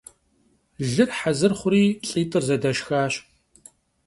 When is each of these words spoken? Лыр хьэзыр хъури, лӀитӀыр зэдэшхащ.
Лыр 0.91 1.09
хьэзыр 1.17 1.53
хъури, 1.59 1.85
лӀитӀыр 2.09 2.43
зэдэшхащ. 2.47 3.13